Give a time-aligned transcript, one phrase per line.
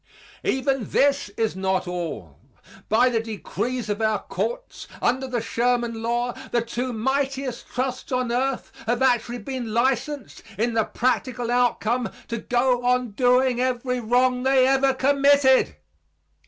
[0.43, 2.39] Even this is not all.
[2.89, 8.31] By the decrees of our courts, under the Sherman law, the two mightiest trusts on
[8.31, 14.41] earth have actually been licensed, in the practical outcome, to go on doing every wrong
[14.41, 15.75] they ever committed.